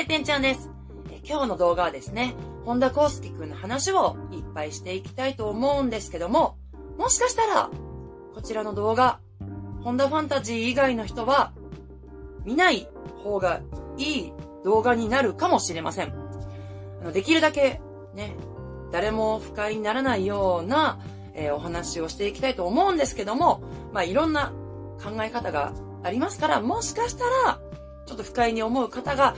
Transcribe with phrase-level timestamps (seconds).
[0.00, 0.70] せ、てんちゃんです。
[1.24, 2.34] 今日の動画はですね、
[2.64, 6.56] 本田康介くんの話をいっぱいしていきたいと思うんですけども、
[6.96, 7.70] もしかしたら、
[8.34, 9.20] こちらの動画、
[9.82, 11.52] 本田ファンタジー以外の人は、
[12.46, 12.88] 見ない
[13.22, 13.60] 方が
[13.98, 14.32] いい
[14.64, 16.14] 動画になるかもしれません。
[17.02, 17.82] あのできるだけ、
[18.14, 18.34] ね、
[18.90, 20.98] 誰も不快にならないような、
[21.34, 23.60] えー、お話をしていきたいと思うんですけども、
[23.92, 24.54] まあ、いろんな
[25.02, 27.60] 考え方がありますから、もしかしたら、
[28.06, 29.36] ちょっと不快に思う方が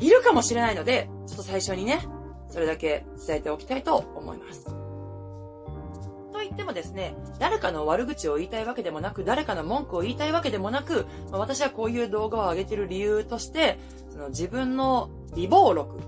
[0.00, 2.00] いるかもしれないので、ちょっと最初にね、
[2.48, 4.64] それだけ伝えておきたいと思います。
[4.64, 13.78] と言ってもですね、誰かの悪口を言いたいわけでもなく、誰かの文句を言いたいわけでもなく、私はこういう動画を上げてる理由として、
[14.10, 16.04] その自分の美貌録で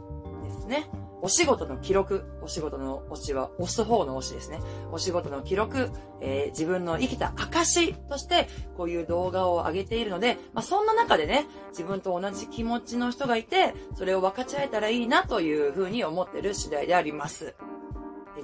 [0.51, 0.89] すね。
[1.23, 4.61] お仕事の記録、お仕事の推しは押す方の推しですね。
[4.91, 5.91] お仕事の記録、
[6.21, 17.55] えー、自分の生きた証として、こういう動画を上げているので、まあ、そんな中でね、自分と同じ気持ちの人がいて、それを分かち合えたらいいなというふうに思ってる次第であります。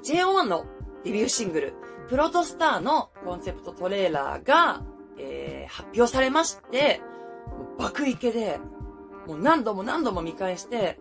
[0.04, 0.64] JO1 の
[1.02, 1.74] デビューシングル、
[2.08, 4.84] プロトスターのコンセプトトレーラーが、
[5.18, 7.00] えー、発表されまして、
[7.76, 8.60] 爆イケで、
[9.26, 11.00] もう何度も何度も見返して、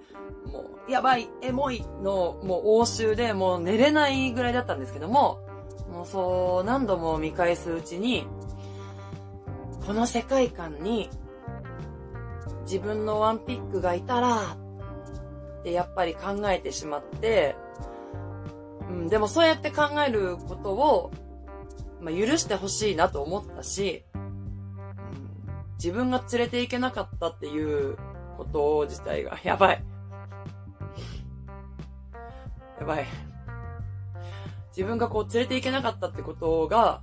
[0.51, 5.39] もう、やばい、エモいの、もう応酬で、もう寝れないぐらいだったんですけども、
[5.91, 8.27] もうそう、何度も見返すうちに、
[9.85, 11.09] この世界観に、
[12.63, 14.57] 自分のワンピックがいたら、
[15.59, 17.55] ってやっぱり考えてしまって、
[18.89, 21.11] うん、でもそうやって考えることを、
[22.01, 24.21] まあ、許してほしいなと思ったし、うん、
[25.77, 27.97] 自分が連れて行けなかったっていう
[28.37, 29.83] こと自体がやばい。
[32.79, 33.05] やばい。
[34.69, 37.01] 自分がこう連れて行けなかったってことが、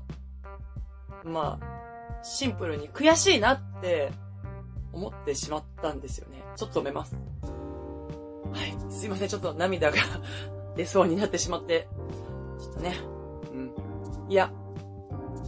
[1.25, 4.13] まあ、シンプルに悔しいなって
[4.93, 6.43] 思ってしまったんですよね。
[6.57, 7.17] ちょっと止めます。
[8.53, 8.93] はい。
[8.93, 9.29] すいません。
[9.29, 9.97] ちょっと涙が
[10.77, 11.89] 出そうになってしまって。
[12.61, 12.97] ちょっとね。
[13.53, 13.73] うん。
[14.29, 14.53] いや、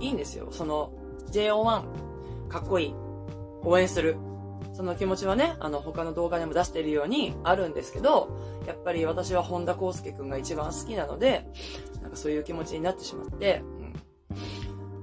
[0.00, 0.48] いいんですよ。
[0.50, 0.90] その、
[1.30, 2.94] JO1、かっこいい。
[3.62, 4.16] 応援する。
[4.72, 8.28] その気持ちはね、あの、他の動画でも出しているようにあるんですけど、
[8.66, 11.46] やっぱり私は本田康介くんが一番好きなので、
[12.02, 13.92] なんかそういう気持ちになってしまって、うん。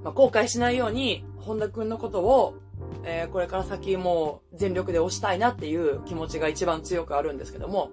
[0.03, 2.55] まあ、後悔しないように、本田くんのことを、
[3.03, 7.91] えー、これから先もう全力で推したいなっていう気持ちが一番強くあるんですけども、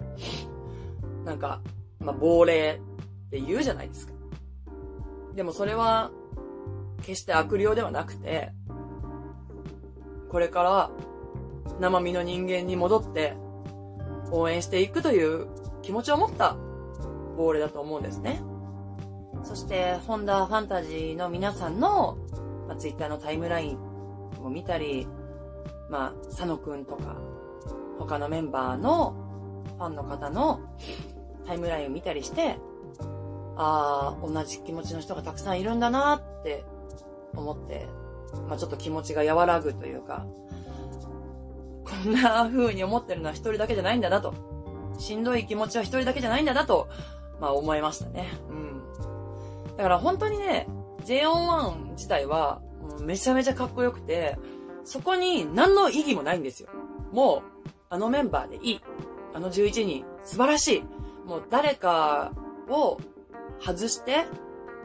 [1.24, 1.62] なんか、
[1.98, 2.80] まあ、亡霊
[3.26, 4.12] って言うじゃないですか。
[5.34, 6.10] でもそれは、
[7.02, 8.52] 決して悪霊ではなくて、
[10.28, 10.90] これから
[11.80, 13.34] 生身の人間に戻って
[14.30, 15.48] 応援していくという
[15.82, 16.56] 気持ちを持った
[17.36, 18.42] 亡霊だと思うんですね。
[19.42, 22.18] そして、ホンダファンタジーの皆さんの、
[22.68, 23.78] まあ、ツイッターのタイムライン
[24.44, 25.08] を見たり、
[25.88, 27.16] まあ、佐野くんとか、
[27.98, 29.14] 他のメンバーの
[29.78, 30.60] ファンの方の
[31.46, 32.58] タイムラインを見たりして、
[33.56, 36.64] ああ、同じ気持ちの人がたくさんいるんだなって
[37.34, 37.88] 思って、
[38.48, 40.26] まあちょっと気持ちが和らぐというか、
[42.00, 44.34] んな風に思ってるのは一人だけじゃないんだなと。
[44.98, 46.88] しんどい気持ちは一人だけじゃないんだなと、
[47.40, 48.28] まあ思いましたね。
[48.50, 48.82] うん。
[49.76, 50.68] だから本当にね、
[51.04, 52.60] JO1 自体は、
[53.00, 54.36] めちゃめちゃかっこよくて、
[54.84, 56.68] そこに何の意義もないんですよ。
[57.12, 58.80] もう、あのメンバーでいい。
[59.32, 60.82] あの11人、素晴らしい。
[61.24, 62.32] もう誰か
[62.68, 62.98] を
[63.60, 64.26] 外して、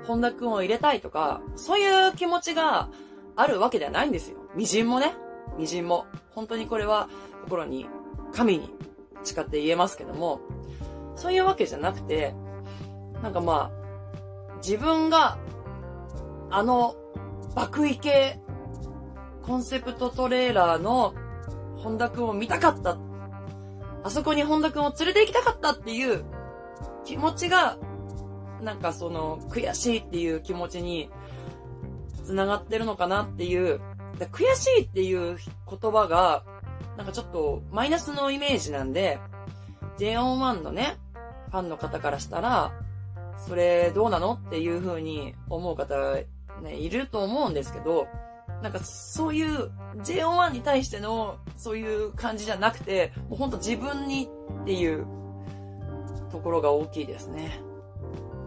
[0.06, 2.90] 本田くんを入れたいとか、そういう気持ちが
[3.36, 4.38] あるわけではないんですよ。
[4.56, 5.14] 微塵もね。
[5.58, 6.06] 微塵も。
[6.34, 7.08] 本当にこれは
[7.44, 7.88] 心に、
[8.34, 8.74] 神に
[9.24, 10.42] 誓って言えますけども、
[11.16, 12.36] そういうわけじゃなくて、
[13.22, 15.38] なんかまあ、自分が、
[16.50, 16.96] あの、
[17.56, 18.40] 爆イケ
[19.46, 21.14] コンセプトトレーラーの
[21.78, 22.98] 本田くんを見たかった。
[24.04, 26.26] あそこに本田くんを連れて行きたかったっていう
[27.06, 27.78] 気持ちが、
[28.62, 31.10] なんかその悔しいっていう気持ちに
[32.24, 33.80] 繋がってるのかなっていう
[34.18, 35.38] で悔しいっていう
[35.70, 36.44] 言葉が、
[36.98, 39.20] なんかちょっとマイナスのイメージなんで、
[39.98, 40.98] JO1 のね、
[41.52, 42.72] ファンの方からしたら、
[43.48, 45.96] それどうなのっていう風に思う方、
[46.62, 48.08] ね、いると思うんですけど、
[48.62, 54.30] なんかそういう JO1 に対してのそういう感じじゃなくて、もうほんと自分に
[54.62, 55.06] っていう
[56.32, 57.60] ところが大きいですね。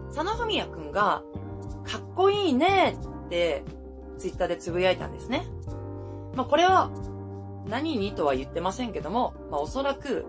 [0.09, 1.23] 佐野文也くんが、
[1.85, 3.65] かっこいいねって
[4.19, 5.47] ツイッターでつぶやいたんですね。
[6.35, 6.91] まあこれは
[7.67, 10.27] 何にとは言ってませんけども、まあおそらく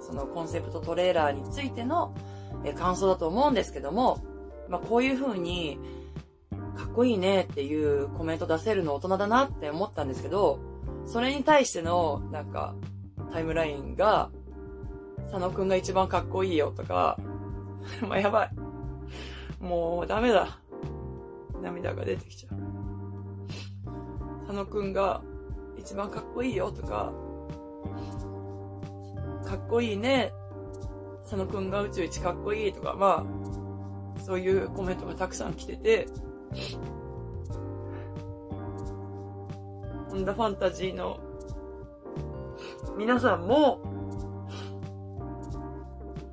[0.00, 2.14] そのコンセプトトレーラーについての
[2.76, 4.22] 感想だと思うんですけども、
[4.68, 5.78] まあこういう風に
[6.76, 10.58] かっこいいねっていうコメント出せるの大人だなって思ったんですけど、
[11.06, 12.74] それに対してのなんか
[13.32, 14.30] タイムラインが、
[15.30, 17.18] 佐野くんが一番かっこいいよとか、
[18.08, 18.50] まあ、やばい。
[19.60, 20.58] もうダメだ。
[21.62, 22.73] 涙が出てきちゃう。
[24.46, 25.22] 佐野くんが
[25.76, 27.12] 一番かっこいいよとか、
[29.46, 30.32] かっこいいね。
[31.22, 33.24] 佐野くんが宇宙一かっこいいとか、ま
[34.16, 36.06] あ、そういうコメントがたくさん来てて、
[40.10, 41.18] ホンダファンタジーの
[42.96, 43.80] 皆さんも、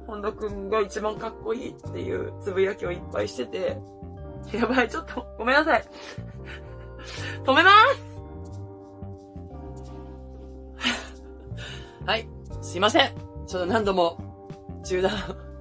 [0.06, 3.78] 本田くんが一番かっこいいっていうつぶやきをいっぱいしてて、
[4.54, 5.84] やばい、ちょっと、ごめんなさい。
[7.44, 8.12] 止めます
[12.06, 12.28] はい、
[12.62, 13.12] すいません。
[13.48, 14.18] ちょっと何度も
[14.84, 15.12] 中断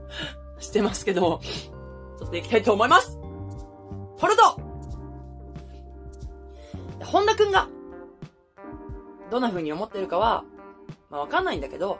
[0.59, 1.41] してますけども、
[2.19, 3.19] 撮っていきたいと思います
[4.19, 4.43] ホルド
[7.05, 7.69] 本田くんが、
[9.31, 10.45] どんな風に思ってるかは、
[11.11, 11.99] まあわかんないんだけど、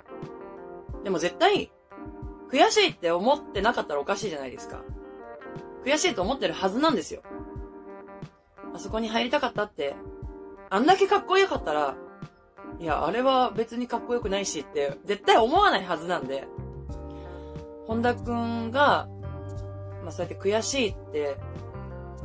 [1.05, 1.71] でも絶対、
[2.51, 4.83] 悔しいって思ってなかったらおかしいじゃないですか。
[5.85, 7.23] 悔しいと思ってるはずなんですよ。
[8.75, 9.95] あそこに入りたかったって、
[10.69, 11.97] あんだけかっこよかったら、
[12.79, 16.47] いや、あれは別にかっこよくないしって、絶対思わないはずなんで、
[17.87, 19.09] 本田くんが、
[20.03, 21.37] まあそうやって悔しいって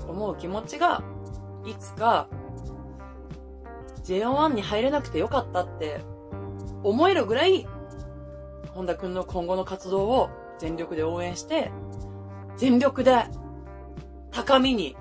[0.08, 1.04] 思う気持ちが、
[1.66, 2.28] いつか、
[4.04, 6.02] JO1 に入れなくてよかったって
[6.84, 7.68] 思えるぐらい、
[8.76, 11.72] 本田くんの今後の活動を全力で応援して、
[12.58, 13.26] 全力で
[14.32, 14.96] 高みに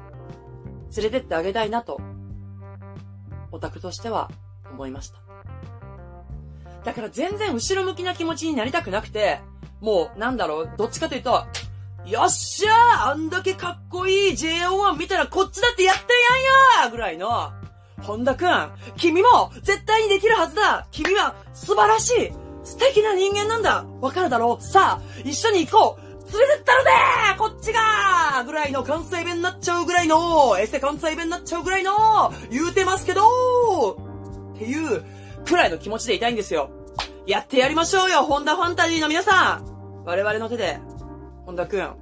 [0.97, 2.01] 連れてってあげたいなと、
[3.53, 4.31] オタクとしては
[4.71, 5.19] 思いました。
[6.85, 9.41] だから全然後ろ向きな気持ちになりたくなくて、
[9.81, 11.45] もう、なんだろう、どっちかというと、
[12.07, 16.03] よっしゃーあんだけかっこいい JO1 見たらこっちだってやって
[16.81, 17.53] やんやぐらいの、
[18.03, 20.87] 本田くん、君も絶対にできるはずだ。
[20.91, 22.33] 君は素晴らしい
[22.65, 23.87] 素敵な人間なんだ。
[24.01, 24.63] わかるだろう。
[24.63, 26.14] さあ、一緒に行こう。
[26.39, 26.91] 連れてったるで
[27.39, 33.23] こっちがぐらいの関西弁になっちゃうぐらいの、エセ関西弁になっちゃうぐらいの、言うてますけど
[34.55, 35.05] っていう、
[35.45, 36.71] くらいの気持ちでいたいんですよ。
[37.27, 40.81] やってやりましょうよ、ホンダファンタジーの皆さん我々の手で、
[41.47, 41.95] 本田くん、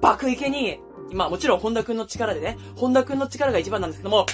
[0.00, 0.80] 爆池に、
[1.12, 4.26] まあもちろん本田くんの力でね、本田くんの力が一番なんですけども、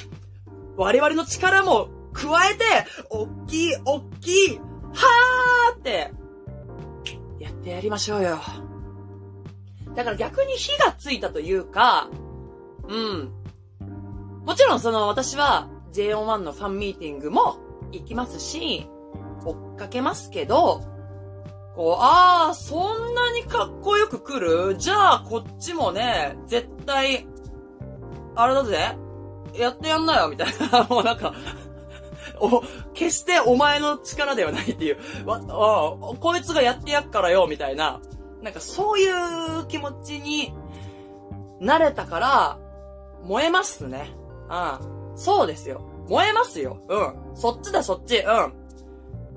[0.76, 2.64] 我々の力も加えて、
[3.10, 6.12] おっきい、おっきい、はーって、
[7.38, 8.38] やってやりましょうよ。
[10.00, 12.08] だから逆に火がついたというか、
[12.88, 13.32] うん。
[14.46, 17.58] もちろんその私は JO1 のファンミーティングも
[17.92, 18.88] 行きますし、
[19.44, 20.82] 追っかけますけど、
[21.76, 22.76] こう、ああ、そ
[23.10, 24.78] んなにかっこよく来る？
[24.78, 27.26] じゃあこっちもね、絶対、
[28.34, 28.96] あれだぜ
[29.54, 30.84] やってやんなよ、みたいな。
[30.88, 31.34] もうなんか
[32.40, 32.62] お、
[32.94, 38.00] 決してお前の力ではないっていう、わ、あこいつがやってやっからよ、みたいな。
[38.42, 40.54] なんかそういう気持ちに
[41.60, 42.58] なれたから、
[43.22, 44.10] 燃えますね。
[44.48, 45.16] うん。
[45.16, 45.82] そうですよ。
[46.08, 46.82] 燃えますよ。
[46.88, 47.36] うん。
[47.36, 48.18] そっちだ、そっち。
[48.18, 48.52] うん。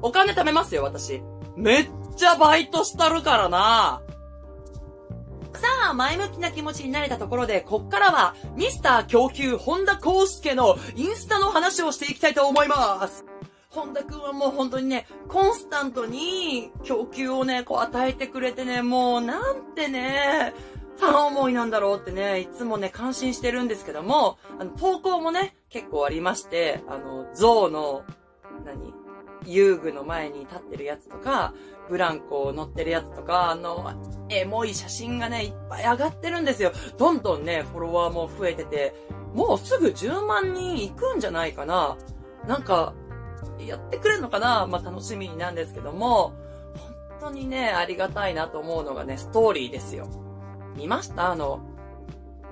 [0.01, 1.21] お金貯めますよ、私。
[1.55, 4.01] めっちゃバイトしたるからな。
[5.53, 13.23] さあ、前向きな気持ちになれたところで、こっからは、ミスター供給、本田康介のインスタの話をしていきたいと思います。
[13.73, 20.53] 本田くんはもう本当にね、コンスタントに供給をね、こう与えてくれてね、もうなんてね、
[20.97, 28.03] ファン思いなんだろうってね、いつもね、感心してるんですけども、あの、投稿もね、結構ありまして、あの、象の、
[28.63, 28.93] 何
[29.45, 31.53] 遊具の前に立ってるやつとか、
[31.89, 33.91] ブランコを乗ってるやつとか、あの、
[34.29, 36.71] エモい写真がね、いっぱい上がってるんですよ。
[36.97, 38.93] どんどんね、フォロワーも増えてて、
[39.33, 41.97] もうすぐ10万人いくんじゃないかな。
[42.47, 42.93] なんか、
[43.59, 44.67] やってくれるのかな？
[44.67, 46.33] まあ、楽しみなんですけども、
[47.19, 50.07] 本当にね、ありがたいなと思うのがね、ストーリーですよ。
[50.75, 51.31] 見ました？
[51.31, 51.59] あの、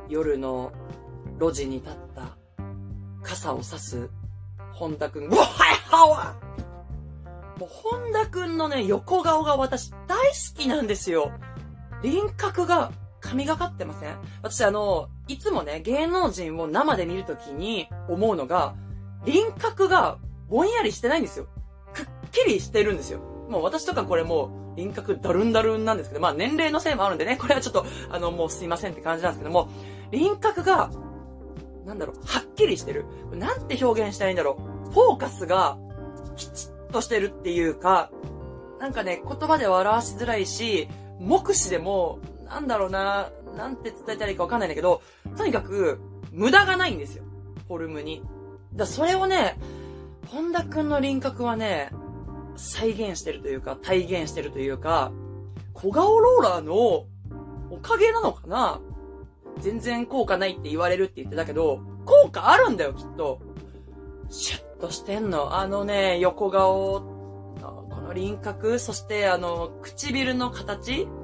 [0.10, 0.72] 夜の
[1.40, 2.38] 路地に立った
[3.24, 4.10] 傘を差す
[4.74, 5.30] 本田くん。
[5.30, 6.36] わはいはわ
[7.60, 11.32] もう本田くんのね、横顔が私大好きなんですよ。
[12.02, 14.18] 輪郭が神がかってません？
[14.42, 18.74] 私あの、いつもね、芸能人を生で見るときに思うのが、
[19.26, 20.18] 輪郭が
[20.52, 21.48] ぼんやりしてないんですよ。
[21.94, 23.20] くっきりしてるんですよ。
[23.50, 29.70] もう私とかこれもう輪郭ダルンダルンなんですけど、まあ年齢のせいもあるんでね、これはちょっと、あの、もうすいませんって感じなんですけども、
[30.12, 30.92] 輪郭が、
[31.86, 33.06] なんだろう、はっきりしてる。
[33.32, 34.92] なんて表現したらいいんだろう。
[34.92, 35.78] フォーカスが、
[36.36, 38.12] きちっとしてるっていうか、
[38.80, 40.88] なんかね、言葉では表しづらいし、
[41.20, 45.02] 目視でも、なんだろうな、なんて伝えたらいいかわかんないんだけど、
[45.38, 47.24] とにかく、無駄がないんですよ。
[47.68, 48.24] フォルムに。
[48.74, 49.58] だそれをね、
[50.32, 51.92] 本田くんの輪郭はね、
[52.56, 55.12] 再現してるというか、体現してるというか、
[55.74, 57.06] 小顔ローラーの
[57.70, 58.80] おかげなのかな？
[59.60, 63.42] 全然効果ないって言われるって言ってたけど、効果あるんだよ、きっと。
[64.30, 65.58] シュッとしてんの。
[65.58, 67.02] あのね、横顔、
[67.62, 71.10] この輪郭、そしてあの、唇の形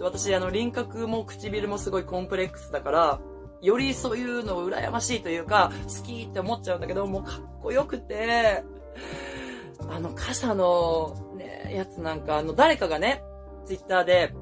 [0.00, 3.20] 私、あの、輪郭も唇もすごいコンプレックスだから、
[3.60, 8.64] よりそういうのを羨ましいというか、好きって思っちゃうんだけど、もうかっこよくて、
[9.88, 13.22] あの傘のね、やつなんか、あの誰かがね、
[13.66, 14.32] ツイッターで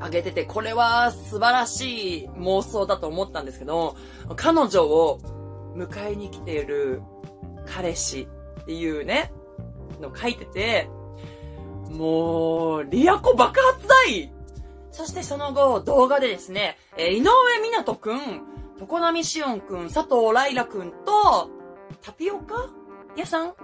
[0.00, 3.96] 上げてて、これは素晴らしい妄想だと思ったんですけど、
[4.36, 5.18] 彼女を
[5.74, 7.02] 迎えに来ている
[7.66, 8.28] 彼氏
[8.62, 9.32] っていうね、
[10.00, 10.88] の書いてて、
[11.90, 14.32] もう、リアコ爆発大
[14.98, 17.30] そしてその後、動画でですね、えー、井上
[17.84, 18.42] 湊くん、
[18.80, 21.48] 常波しおんくん、佐藤ライラくんと、
[22.02, 22.68] タピオカ
[23.16, 23.54] 屋さん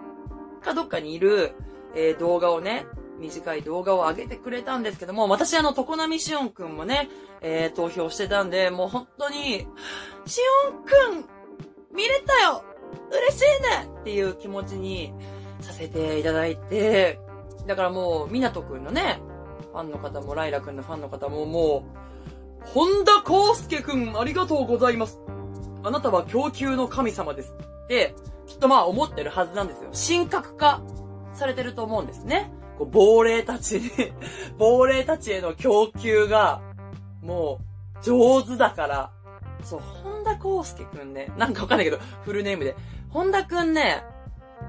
[0.62, 1.56] かどっかにいる、
[1.96, 2.86] えー、動画をね、
[3.18, 7.08] 短い動画を上げてくれたんですけども、私あの、常波しおんくんもね、
[7.40, 9.66] えー、投票してたんで、もう本当に、
[10.26, 12.62] しおんくん、見れたよ
[13.10, 13.44] 嬉しい
[13.88, 15.12] ねっていう気持ちに
[15.60, 17.18] させていただいて、
[17.66, 19.20] だからもう、みなとくんのね、
[19.74, 21.84] ファンの方も、ライラくんのファンの方も、も
[22.64, 25.18] う、本田康介くん、ありがとうございます。
[25.82, 27.52] あなたは供給の神様です。
[27.84, 28.14] って、
[28.46, 29.90] きっとまあ思ってるはずなんですよ。
[30.16, 30.80] 神格化
[31.32, 32.52] されてると思うんですね。
[32.78, 33.90] こう亡霊たちに
[34.58, 36.62] 亡霊たちへの供給が、
[37.20, 37.58] も
[38.00, 39.10] う、上手だから、
[39.64, 42.76] そう、本田康介くんね、なんかわかんないけど、フルネームで。
[43.10, 44.04] 本田くんね、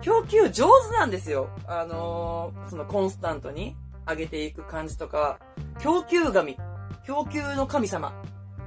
[0.02, 1.50] 供給上手なんですよ。
[1.68, 3.76] あのー、そのコンスタントに
[4.08, 5.40] 上げていく感じとか、
[5.80, 6.58] 供給神、
[7.06, 8.14] 供給の神様。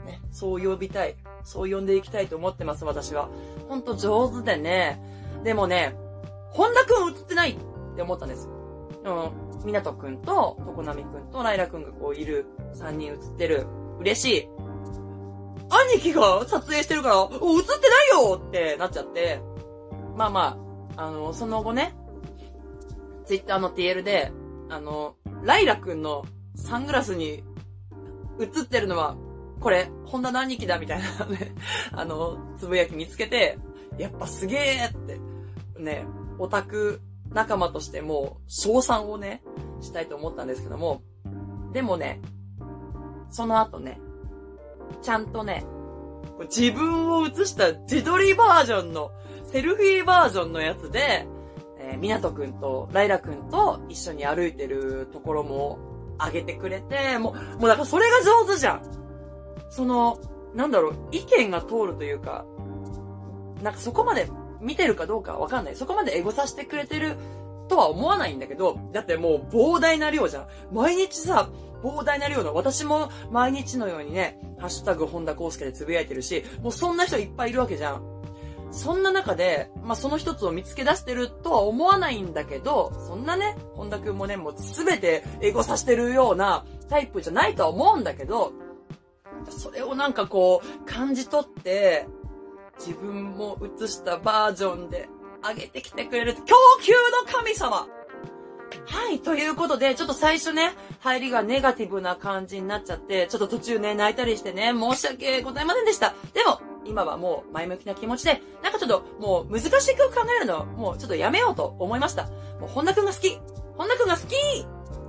[0.04, 1.16] ね、そう呼びたい。
[1.44, 3.28] そう呼んでいきたいと思ってます、私は。
[3.68, 5.00] ほんと上手でね。
[5.44, 5.94] でもね、
[6.50, 7.56] 本田くん映ってないっ
[7.96, 8.48] て思ったんです。
[9.04, 9.64] うん。
[9.64, 13.66] みなとくんと、とこなみくんとライラくんがこういる3人映ってる。
[13.98, 14.48] 嬉しい。
[15.70, 19.40] 兄貴が撮影してるから、映ってないよってなっちゃって。
[20.16, 20.58] まあま
[20.96, 21.94] あ、あの、その後ね、
[23.26, 24.32] ツイッターの TL で、
[24.70, 27.44] あの、ライラくんのサングラスに
[28.40, 29.16] 映ってるのは、
[29.60, 31.54] これ、ホンダの兄貴だみたいなね、
[31.92, 33.58] あの、つぶやき見つけて、
[33.98, 35.20] やっぱすげえって、
[35.78, 36.06] ね、
[36.38, 39.42] オタク仲間としても賞賛をね、
[39.80, 41.02] したいと思ったんですけども、
[41.72, 42.20] でもね、
[43.30, 44.00] その後ね、
[45.02, 45.64] ちゃんとね、
[46.50, 49.10] 自分を映した自撮りバージョンの、
[49.44, 51.26] セルフィーバージョンのやつで、
[51.88, 55.78] えー、みなとくんとライラくんと一緒に歩いてるところも
[56.18, 58.82] 上げてくれて、もう、もうだからそれが上手じゃん。
[59.70, 60.18] その、
[60.54, 62.44] なんだろう、意見が通るというか、
[63.62, 64.28] なんかそこまで
[64.60, 65.76] 見てるかどうかわかんない。
[65.76, 67.16] そこまでエゴさせてくれてる
[67.68, 70.46] とは思わないんだけど、だってもう膨大な量じゃん。
[70.72, 71.50] 毎日さ、
[71.82, 78.17] 膨大な量の、私も毎日のようにね、ハッシュタグ本田康介でつぶやいてるし、もうそんな人いっぱいいるわけじゃん。
[78.70, 88.52] そんな中で、まあ、その一つを見つけ出してるとは思わないんだけど、そんなね、本田くんもね、もうすべてエゴさせてるようなタイプじゃないとは思うんだけど、
[89.50, 92.06] それをなんかこう、感じ取って、
[92.78, 95.08] 自分も映したバージョンで
[95.42, 96.42] 上げてきてくれる供
[96.82, 96.92] 給
[97.26, 97.88] の神様。
[98.86, 106.14] はい、ということで、ちょっと最初ね、入りがネガティブな感じになっちゃって、ちょっと途中ね、泣いたりしてね、申し訳ございませんでした。
[106.34, 112.26] でも、今はもう前向きな気持ちで、なんかちょっともう難しく考えるの、もうちょっとやめようと思いました。
[112.60, 113.38] もう本田くんが好き
[113.76, 114.34] 本田くんが好き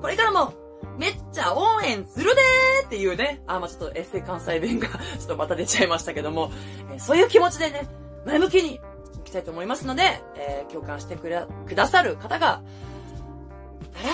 [0.01, 0.53] これからも
[0.97, 6.51] めっちゃ応援するでーっていうね、あ、まあ、ちょっとエッセイ関西弁が ちょっとまた出ちゃいましたけども、
[6.91, 7.87] えー、そういう気持ちでね、
[8.25, 8.79] 前向きにい
[9.23, 12.61] きたいと思いますので、えー、共感してくれ、くださる方が、
[13.93, 14.13] たら、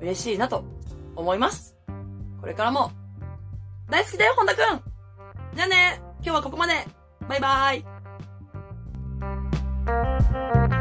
[0.00, 0.64] 嬉しいなと
[1.16, 1.76] 思います。
[2.40, 2.92] これからも、
[3.88, 4.82] 大好きだよ、本田くん。
[5.54, 6.02] じゃあね。
[6.22, 6.72] 今日はここまで。
[7.28, 7.78] バイバー
[10.70, 10.73] イ。